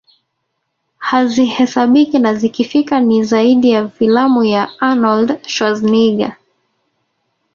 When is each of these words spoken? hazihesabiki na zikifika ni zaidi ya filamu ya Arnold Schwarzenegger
hazihesabiki 0.97 2.19
na 2.19 2.33
zikifika 2.35 2.99
ni 2.99 3.23
zaidi 3.23 3.71
ya 3.71 3.89
filamu 3.89 4.43
ya 4.43 4.69
Arnold 4.79 5.47
Schwarzenegger 5.47 6.35